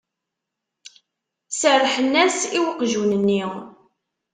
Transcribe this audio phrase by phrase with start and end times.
[1.59, 3.43] Serrḥen-as i weqjun-nni.